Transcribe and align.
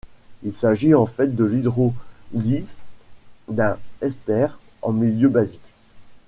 Il 0.41 0.55
s'agit 0.55 0.95
en 0.95 1.05
fait 1.05 1.35
de 1.35 1.43
l'hydrolyse 1.45 2.73
d'un 3.47 3.77
ester 4.01 4.47
en 4.81 4.93
milieu 4.93 5.29
basique. 5.29 5.61